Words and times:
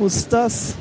Muss 0.00 0.28
das? 0.28 0.76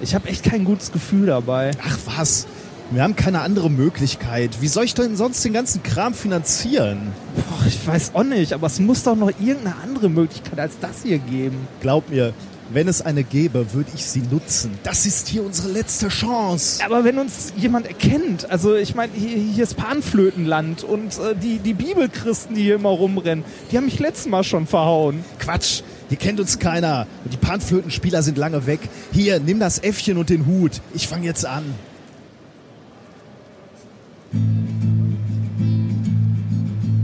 Ich 0.00 0.14
habe 0.14 0.30
echt 0.30 0.42
kein 0.42 0.64
gutes 0.64 0.90
Gefühl 0.90 1.26
dabei. 1.26 1.72
Ach 1.86 1.98
was, 2.06 2.46
wir 2.90 3.02
haben 3.02 3.14
keine 3.14 3.42
andere 3.42 3.68
Möglichkeit. 3.68 4.62
Wie 4.62 4.68
soll 4.68 4.84
ich 4.84 4.94
denn 4.94 5.14
sonst 5.14 5.44
den 5.44 5.52
ganzen 5.52 5.82
Kram 5.82 6.14
finanzieren? 6.14 7.12
Boah, 7.34 7.66
ich 7.66 7.86
weiß 7.86 8.12
auch 8.14 8.24
nicht, 8.24 8.54
aber 8.54 8.66
es 8.68 8.80
muss 8.80 9.02
doch 9.02 9.14
noch 9.14 9.28
irgendeine 9.28 9.76
andere 9.82 10.08
Möglichkeit 10.08 10.58
als 10.58 10.78
das 10.80 11.02
hier 11.02 11.18
geben. 11.18 11.68
Glaub 11.82 12.08
mir, 12.08 12.32
wenn 12.70 12.88
es 12.88 13.02
eine 13.02 13.24
gäbe, 13.24 13.74
würde 13.74 13.90
ich 13.94 14.06
sie 14.06 14.22
nutzen. 14.22 14.70
Das 14.84 15.04
ist 15.04 15.28
hier 15.28 15.44
unsere 15.44 15.68
letzte 15.68 16.08
Chance. 16.08 16.82
Aber 16.82 17.04
wenn 17.04 17.18
uns 17.18 17.52
jemand 17.58 17.86
erkennt, 17.86 18.50
also 18.50 18.74
ich 18.74 18.94
meine, 18.94 19.12
hier, 19.12 19.36
hier 19.36 19.64
ist 19.64 19.76
Panflötenland 19.76 20.82
und 20.82 21.18
äh, 21.18 21.36
die, 21.36 21.58
die 21.58 21.74
Bibelchristen, 21.74 22.56
die 22.56 22.62
hier 22.62 22.76
immer 22.76 22.88
rumrennen, 22.88 23.44
die 23.70 23.76
haben 23.76 23.84
mich 23.84 23.98
letztes 23.98 24.28
Mal 24.28 24.44
schon 24.44 24.66
verhauen. 24.66 25.22
Quatsch, 25.38 25.82
hier 26.08 26.18
kennt 26.18 26.40
uns 26.40 26.58
keiner. 26.58 27.06
Und 27.24 27.32
die 27.32 27.38
Panflötenspieler 27.38 28.22
sind 28.22 28.38
lange 28.38 28.66
weg. 28.66 28.80
Hier, 29.12 29.40
nimm 29.40 29.58
das 29.58 29.78
Äffchen 29.78 30.18
und 30.18 30.30
den 30.30 30.46
Hut. 30.46 30.80
Ich 30.94 31.08
fange 31.08 31.26
jetzt 31.26 31.44
an. 31.44 31.64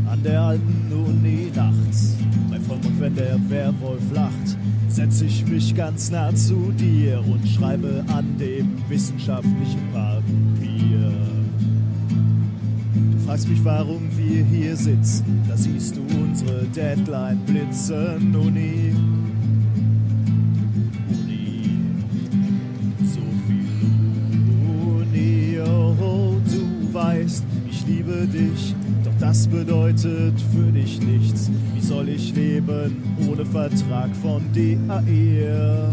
An 0.09 0.23
der 0.23 0.41
alten 0.41 0.92
Uni 0.92 1.51
nachts, 1.55 2.16
bei 2.51 2.61
Vollmond, 2.61 3.01
wenn 3.01 3.15
der 3.15 3.38
Werwolf 3.48 4.02
lacht, 4.12 4.56
setz 4.88 5.20
ich 5.23 5.47
mich 5.47 5.75
ganz 5.75 6.11
nah 6.11 6.34
zu 6.34 6.73
dir 6.73 7.25
und 7.27 7.48
schreibe 7.48 8.05
an 8.09 8.37
dem 8.39 8.77
wissenschaftlichen 8.89 9.92
Papier. 9.92 10.72
Fragst 13.33 13.49
mich, 13.49 13.65
warum 13.65 14.11
wir 14.15 14.45
hier 14.45 14.77
sitzen, 14.77 15.25
da 15.49 15.57
siehst 15.57 15.97
du 15.97 16.03
unsere 16.23 16.65
Deadline 16.65 17.39
blitzen, 17.47 18.37
Uni. 18.37 18.93
Uni, 21.09 21.79
so 23.03 23.21
viel 23.47 23.65
Uni, 24.84 25.59
oh, 25.67 26.34
du 26.45 26.93
weißt, 26.93 27.43
ich 27.71 27.87
liebe 27.87 28.27
dich, 28.27 28.75
doch 29.03 29.19
das 29.19 29.47
bedeutet 29.47 30.39
für 30.55 30.71
dich 30.71 31.01
nichts. 31.01 31.51
Wie 31.75 31.81
soll 31.81 32.11
ich 32.11 32.34
leben 32.37 33.03
ohne 33.31 33.47
Vertrag 33.47 34.11
von 34.21 34.43
DAE? 34.53 35.89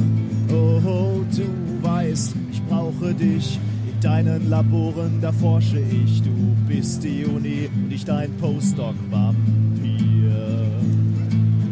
Oh, 0.51 1.21
du 1.33 1.87
weißt, 1.87 2.35
ich 2.51 2.61
brauche 2.63 3.13
dich. 3.13 3.57
In 3.87 4.01
deinen 4.01 4.49
Laboren, 4.49 5.19
da 5.21 5.31
forsche 5.31 5.79
ich. 5.79 6.21
Du 6.21 6.48
bist 6.89 7.03
die 7.03 7.23
Uni, 7.23 7.69
nicht 7.87 8.09
ein 8.09 8.31
Postdoc-Vampir. 8.37 9.35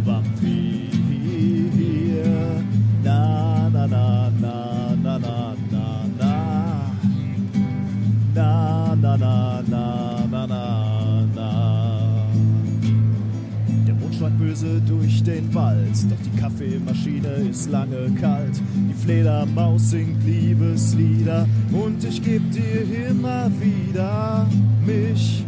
Vampir. 0.05 1.71
Na, 3.03 3.67
na, 3.73 3.87
na, 3.87 4.29
na, 4.39 4.95
na, 5.01 5.17
na, 5.17 5.55
na. 5.71 6.35
Na, 8.35 8.95
na, 8.95 8.95
na, 8.95 9.17
na, 9.17 9.63
na, 9.67 9.76
Schwankt 14.17 14.39
böse 14.39 14.81
durch 14.87 15.21
den 15.21 15.53
Wald, 15.53 15.93
doch 16.09 16.17
die 16.25 16.39
Kaffeemaschine 16.39 17.27
ist 17.51 17.69
lange 17.69 18.09
kalt. 18.19 18.59
Die 18.89 18.93
Fledermaus 19.05 19.91
singt 19.91 20.25
Liebeslieder 20.25 21.47
und 21.71 22.03
ich 22.03 22.23
geb 22.23 22.41
dir 22.51 23.09
immer 23.09 23.51
wieder 23.59 24.47
mich. 24.83 25.45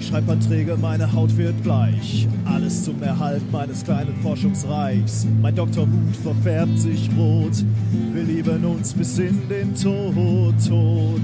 Ich 0.00 0.06
schreib 0.06 0.26
Anträge, 0.30 0.78
meine 0.80 1.12
Haut 1.12 1.36
wird 1.36 1.62
bleich. 1.62 2.26
Alles 2.46 2.84
zum 2.84 3.02
Erhalt 3.02 3.42
meines 3.52 3.84
kleinen 3.84 4.16
Forschungsreichs. 4.22 5.26
Mein 5.42 5.54
Doktorhut 5.54 6.16
verfärbt 6.22 6.78
sich 6.78 7.10
rot. 7.18 7.64
Wir 8.14 8.22
lieben 8.22 8.64
uns 8.64 8.94
bis 8.94 9.18
in 9.18 9.46
den 9.50 9.74
Tod, 9.74 10.54
Tod. 10.66 11.20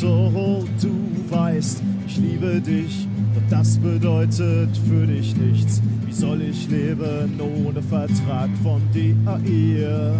Oh, 0.00 0.64
du 0.80 0.90
weißt, 1.30 1.82
ich 2.06 2.16
liebe 2.16 2.60
dich. 2.60 3.06
Doch 3.34 3.42
das 3.50 3.76
bedeutet 3.78 4.70
für 4.88 5.06
dich 5.06 5.36
nichts. 5.36 5.82
Wie 6.06 6.12
soll 6.12 6.40
ich 6.42 6.68
leben 6.68 7.38
ohne 7.38 7.82
Vertrag 7.82 8.48
von 8.62 8.80
DAE? 8.94 10.14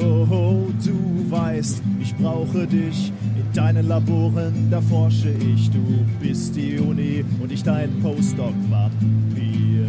Oh, 0.00 0.26
oh, 0.30 0.66
du 0.84 1.30
weißt, 1.30 1.82
ich 2.00 2.14
brauche 2.16 2.66
dich. 2.66 3.12
In 3.36 3.52
deinen 3.52 3.86
Laboren, 3.86 4.68
da 4.70 4.80
forsche 4.80 5.30
ich. 5.30 5.70
Du 5.70 6.06
bist 6.20 6.56
die 6.56 6.78
Uni 6.78 7.22
und 7.40 7.52
ich 7.52 7.62
dein 7.62 7.90
Postdoc-Vampir. 8.00 9.86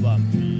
Vampir. 0.00 0.53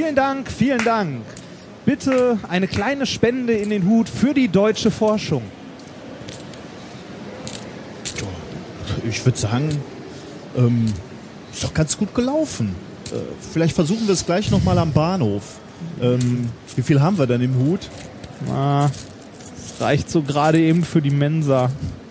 Vielen 0.00 0.16
Dank, 0.16 0.50
vielen 0.50 0.82
Dank. 0.82 1.26
Bitte 1.84 2.38
eine 2.48 2.66
kleine 2.66 3.04
Spende 3.04 3.52
in 3.52 3.68
den 3.68 3.86
Hut 3.86 4.08
für 4.08 4.32
die 4.32 4.48
deutsche 4.48 4.90
Forschung. 4.90 5.42
Ich 9.06 9.22
würde 9.26 9.36
sagen, 9.36 9.68
ähm, 10.56 10.86
ist 11.52 11.62
doch 11.64 11.74
ganz 11.74 11.98
gut 11.98 12.14
gelaufen. 12.14 12.74
Äh, 13.12 13.16
vielleicht 13.52 13.74
versuchen 13.74 14.06
wir 14.06 14.14
es 14.14 14.24
gleich 14.24 14.50
nochmal 14.50 14.78
am 14.78 14.90
Bahnhof. 14.90 15.42
Ähm, 16.00 16.48
wie 16.76 16.82
viel 16.82 17.02
haben 17.02 17.18
wir 17.18 17.26
denn 17.26 17.42
im 17.42 17.54
Hut? 17.58 17.90
Ah, 18.50 18.88
das 18.88 19.86
reicht 19.86 20.08
so 20.08 20.22
gerade 20.22 20.58
eben 20.60 20.82
für 20.82 21.02
die 21.02 21.10
Mensa. 21.10 21.70